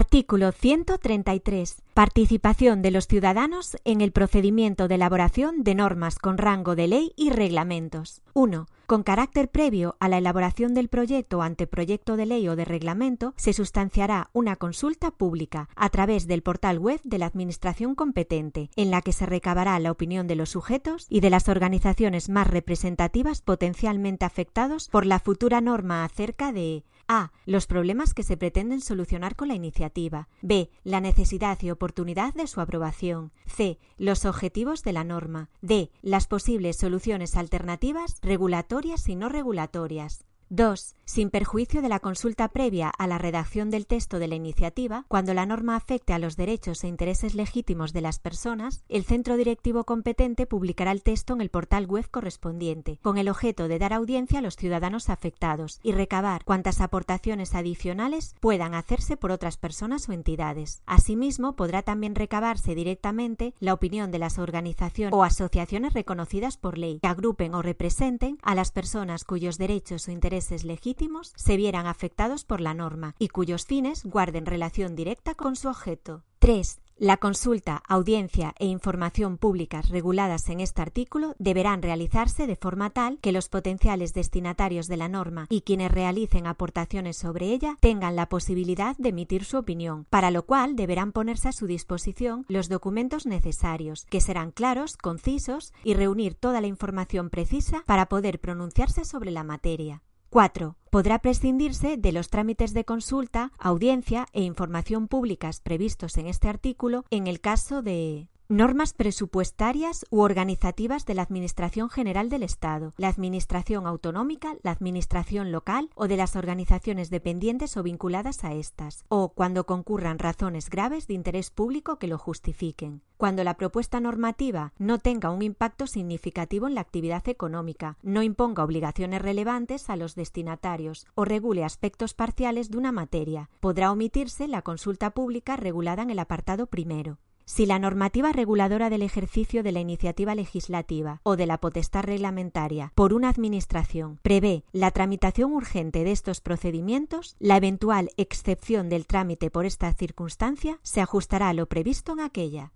Artículo 0.00 0.52
133. 0.52 1.82
Participación 1.92 2.82
de 2.82 2.92
los 2.92 3.08
ciudadanos 3.08 3.76
en 3.84 4.00
el 4.00 4.12
procedimiento 4.12 4.86
de 4.86 4.94
elaboración 4.94 5.64
de 5.64 5.74
normas 5.74 6.20
con 6.20 6.38
rango 6.38 6.76
de 6.76 6.86
ley 6.86 7.12
y 7.16 7.30
reglamentos. 7.30 8.22
1. 8.32 8.68
Con 8.86 9.02
carácter 9.02 9.50
previo 9.50 9.96
a 9.98 10.08
la 10.08 10.18
elaboración 10.18 10.72
del 10.72 10.88
proyecto 10.88 11.38
o 11.38 11.42
anteproyecto 11.42 12.16
de 12.16 12.26
ley 12.26 12.48
o 12.48 12.54
de 12.54 12.64
reglamento, 12.64 13.34
se 13.36 13.52
sustanciará 13.52 14.30
una 14.32 14.54
consulta 14.54 15.10
pública 15.10 15.68
a 15.74 15.90
través 15.90 16.28
del 16.28 16.42
portal 16.42 16.78
web 16.78 17.00
de 17.02 17.18
la 17.18 17.26
Administración 17.26 17.96
competente, 17.96 18.70
en 18.76 18.92
la 18.92 19.02
que 19.02 19.12
se 19.12 19.26
recabará 19.26 19.80
la 19.80 19.90
opinión 19.90 20.28
de 20.28 20.36
los 20.36 20.50
sujetos 20.50 21.06
y 21.10 21.18
de 21.18 21.30
las 21.30 21.48
organizaciones 21.48 22.28
más 22.28 22.46
representativas 22.46 23.42
potencialmente 23.42 24.24
afectados 24.24 24.88
por 24.88 25.04
la 25.04 25.18
futura 25.18 25.60
norma 25.60 26.04
acerca 26.04 26.52
de 26.52 26.84
a. 27.08 27.32
Los 27.46 27.66
problemas 27.66 28.14
que 28.14 28.22
se 28.22 28.36
pretenden 28.36 28.80
solucionar 28.80 29.34
con 29.34 29.48
la 29.48 29.54
iniciativa. 29.54 30.28
B. 30.42 30.70
La 30.84 31.00
necesidad 31.00 31.58
y 31.62 31.70
oportunidad 31.70 32.34
de 32.34 32.46
su 32.46 32.60
aprobación. 32.60 33.32
C. 33.46 33.78
Los 33.96 34.24
objetivos 34.24 34.82
de 34.82 34.92
la 34.92 35.04
norma. 35.04 35.50
D. 35.62 35.90
Las 36.02 36.26
posibles 36.26 36.76
soluciones 36.76 37.36
alternativas, 37.36 38.18
regulatorias 38.22 39.08
y 39.08 39.16
no 39.16 39.28
regulatorias. 39.28 40.27
2. 40.50 40.94
Sin 41.04 41.30
perjuicio 41.30 41.82
de 41.82 41.88
la 41.88 42.00
consulta 42.00 42.48
previa 42.48 42.88
a 42.88 43.06
la 43.06 43.18
redacción 43.18 43.70
del 43.70 43.86
texto 43.86 44.18
de 44.18 44.28
la 44.28 44.34
iniciativa, 44.34 45.04
cuando 45.08 45.32
la 45.32 45.46
norma 45.46 45.76
afecte 45.76 46.12
a 46.12 46.18
los 46.18 46.36
derechos 46.36 46.84
e 46.84 46.88
intereses 46.88 47.34
legítimos 47.34 47.92
de 47.92 48.02
las 48.02 48.18
personas, 48.18 48.82
el 48.88 49.04
centro 49.04 49.36
directivo 49.36 49.84
competente 49.84 50.46
publicará 50.46 50.92
el 50.92 51.02
texto 51.02 51.32
en 51.32 51.40
el 51.40 51.50
portal 51.50 51.86
web 51.86 52.10
correspondiente, 52.10 52.98
con 53.02 53.18
el 53.18 53.28
objeto 53.28 53.68
de 53.68 53.78
dar 53.78 53.92
audiencia 53.94 54.38
a 54.38 54.42
los 54.42 54.56
ciudadanos 54.56 55.08
afectados 55.08 55.80
y 55.82 55.92
recabar 55.92 56.44
cuantas 56.44 56.80
aportaciones 56.80 57.54
adicionales 57.54 58.34
puedan 58.40 58.74
hacerse 58.74 59.16
por 59.16 59.32
otras 59.32 59.56
personas 59.56 60.08
o 60.08 60.12
entidades. 60.12 60.82
Asimismo, 60.86 61.56
podrá 61.56 61.82
también 61.82 62.14
recabarse 62.14 62.74
directamente 62.74 63.54
la 63.60 63.74
opinión 63.74 64.10
de 64.10 64.18
las 64.18 64.38
organizaciones 64.38 65.14
o 65.14 65.24
asociaciones 65.24 65.94
reconocidas 65.94 66.58
por 66.58 66.76
ley 66.76 67.00
que 67.00 67.08
agrupen 67.08 67.54
o 67.54 67.62
representen 67.62 68.38
a 68.42 68.54
las 68.54 68.72
personas 68.72 69.24
cuyos 69.24 69.56
derechos 69.56 70.06
o 70.08 70.10
intereses 70.10 70.37
legítimos 70.64 71.32
se 71.36 71.56
vieran 71.56 71.86
afectados 71.86 72.44
por 72.44 72.60
la 72.60 72.74
norma 72.74 73.14
y 73.18 73.28
cuyos 73.28 73.66
fines 73.66 74.04
guarden 74.04 74.46
relación 74.46 74.96
directa 74.96 75.34
con 75.34 75.56
su 75.56 75.68
objeto. 75.68 76.24
3. 76.38 76.80
La 77.00 77.16
consulta, 77.16 77.80
audiencia 77.86 78.54
e 78.58 78.66
información 78.66 79.38
públicas 79.38 79.88
reguladas 79.88 80.48
en 80.48 80.58
este 80.58 80.82
artículo 80.82 81.36
deberán 81.38 81.80
realizarse 81.80 82.48
de 82.48 82.56
forma 82.56 82.90
tal 82.90 83.18
que 83.20 83.30
los 83.30 83.48
potenciales 83.48 84.14
destinatarios 84.14 84.88
de 84.88 84.96
la 84.96 85.08
norma 85.08 85.46
y 85.48 85.60
quienes 85.60 85.92
realicen 85.92 86.48
aportaciones 86.48 87.16
sobre 87.16 87.52
ella 87.52 87.76
tengan 87.78 88.16
la 88.16 88.28
posibilidad 88.28 88.96
de 88.96 89.10
emitir 89.10 89.44
su 89.44 89.58
opinión, 89.58 90.06
para 90.10 90.32
lo 90.32 90.44
cual 90.44 90.74
deberán 90.74 91.12
ponerse 91.12 91.48
a 91.48 91.52
su 91.52 91.68
disposición 91.68 92.44
los 92.48 92.68
documentos 92.68 93.26
necesarios, 93.26 94.04
que 94.10 94.20
serán 94.20 94.50
claros, 94.50 94.96
concisos 94.96 95.72
y 95.84 95.94
reunir 95.94 96.34
toda 96.34 96.60
la 96.60 96.66
información 96.66 97.30
precisa 97.30 97.84
para 97.86 98.06
poder 98.06 98.40
pronunciarse 98.40 99.04
sobre 99.04 99.30
la 99.30 99.44
materia. 99.44 100.02
4. 100.30 100.76
Podrá 100.90 101.18
prescindirse 101.20 101.96
de 101.96 102.12
los 102.12 102.28
trámites 102.28 102.74
de 102.74 102.84
consulta, 102.84 103.52
audiencia 103.58 104.26
e 104.32 104.42
información 104.42 105.08
públicas 105.08 105.60
previstos 105.60 106.16
en 106.18 106.26
este 106.26 106.48
artículo 106.48 107.04
en 107.10 107.26
el 107.26 107.40
caso 107.40 107.82
de 107.82 108.28
Normas 108.50 108.94
presupuestarias 108.94 110.06
u 110.08 110.20
organizativas 110.20 111.04
de 111.04 111.12
la 111.12 111.20
Administración 111.20 111.90
General 111.90 112.30
del 112.30 112.42
Estado, 112.42 112.94
la 112.96 113.08
Administración 113.08 113.86
Autonómica, 113.86 114.56
la 114.62 114.70
Administración 114.70 115.52
Local 115.52 115.90
o 115.94 116.08
de 116.08 116.16
las 116.16 116.34
organizaciones 116.34 117.10
dependientes 117.10 117.76
o 117.76 117.82
vinculadas 117.82 118.44
a 118.44 118.54
estas, 118.54 119.04
o 119.08 119.34
cuando 119.34 119.66
concurran 119.66 120.18
razones 120.18 120.70
graves 120.70 121.06
de 121.06 121.12
interés 121.12 121.50
público 121.50 121.98
que 121.98 122.06
lo 122.06 122.16
justifiquen. 122.16 123.02
Cuando 123.18 123.44
la 123.44 123.58
propuesta 123.58 124.00
normativa 124.00 124.72
no 124.78 124.98
tenga 124.98 125.28
un 125.28 125.42
impacto 125.42 125.86
significativo 125.86 126.66
en 126.68 126.74
la 126.74 126.80
actividad 126.80 127.28
económica, 127.28 127.98
no 128.02 128.22
imponga 128.22 128.64
obligaciones 128.64 129.20
relevantes 129.20 129.90
a 129.90 129.96
los 129.96 130.14
destinatarios 130.14 131.06
o 131.14 131.26
regule 131.26 131.64
aspectos 131.64 132.14
parciales 132.14 132.70
de 132.70 132.78
una 132.78 132.92
materia, 132.92 133.50
podrá 133.60 133.92
omitirse 133.92 134.48
la 134.48 134.62
consulta 134.62 135.10
pública 135.10 135.56
regulada 135.56 136.02
en 136.02 136.08
el 136.08 136.18
apartado 136.18 136.66
primero. 136.66 137.18
Si 137.48 137.64
la 137.64 137.78
normativa 137.78 138.30
reguladora 138.30 138.90
del 138.90 139.00
ejercicio 139.00 139.62
de 139.62 139.72
la 139.72 139.80
iniciativa 139.80 140.34
legislativa 140.34 141.22
o 141.22 141.34
de 141.34 141.46
la 141.46 141.56
potestad 141.56 142.02
reglamentaria 142.02 142.92
por 142.94 143.14
una 143.14 143.30
Administración 143.30 144.18
prevé 144.20 144.64
la 144.70 144.90
tramitación 144.90 145.54
urgente 145.54 146.04
de 146.04 146.12
estos 146.12 146.42
procedimientos, 146.42 147.36
la 147.38 147.56
eventual 147.56 148.10
excepción 148.18 148.90
del 148.90 149.06
trámite 149.06 149.50
por 149.50 149.64
esta 149.64 149.90
circunstancia 149.94 150.78
se 150.82 151.00
ajustará 151.00 151.48
a 151.48 151.54
lo 151.54 151.64
previsto 151.64 152.12
en 152.12 152.20
aquella. 152.20 152.72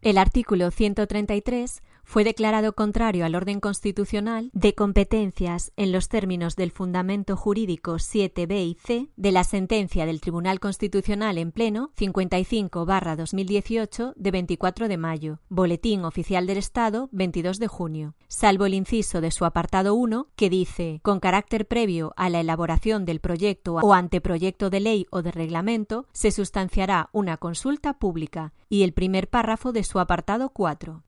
El 0.00 0.16
artículo 0.16 0.70
133 0.70 1.82
fue 2.04 2.24
declarado 2.24 2.74
contrario 2.74 3.24
al 3.24 3.34
orden 3.34 3.60
constitucional 3.60 4.50
de 4.52 4.74
competencias 4.74 5.72
en 5.76 5.92
los 5.92 6.08
términos 6.08 6.56
del 6.56 6.70
fundamento 6.70 7.36
jurídico 7.36 7.94
7b 7.94 8.66
y 8.66 8.76
c 8.82 9.08
de 9.16 9.32
la 9.32 9.44
sentencia 9.44 10.06
del 10.06 10.20
Tribunal 10.20 10.60
Constitucional 10.60 11.38
en 11.38 11.52
pleno 11.52 11.90
55-2018 11.96 14.14
de 14.16 14.30
24 14.30 14.88
de 14.88 14.96
mayo, 14.96 15.40
Boletín 15.48 16.04
Oficial 16.04 16.46
del 16.46 16.58
Estado 16.58 17.08
22 17.12 17.58
de 17.58 17.68
junio, 17.68 18.14
salvo 18.28 18.66
el 18.66 18.74
inciso 18.74 19.20
de 19.20 19.30
su 19.30 19.44
apartado 19.44 19.94
1 19.94 20.28
que 20.36 20.50
dice, 20.50 21.00
con 21.02 21.20
carácter 21.20 21.66
previo 21.66 22.12
a 22.16 22.28
la 22.28 22.40
elaboración 22.40 23.04
del 23.04 23.20
proyecto 23.20 23.74
o 23.74 23.94
anteproyecto 23.94 24.70
de 24.70 24.80
ley 24.80 25.06
o 25.10 25.22
de 25.22 25.32
reglamento, 25.32 26.06
se 26.12 26.30
sustanciará 26.30 27.08
una 27.12 27.36
consulta 27.36 27.98
pública 27.98 28.52
y 28.68 28.82
el 28.82 28.92
primer 28.92 29.28
párrafo 29.28 29.72
de 29.72 29.84
su 29.84 29.98
apartado 29.98 30.50
4. 30.50 31.02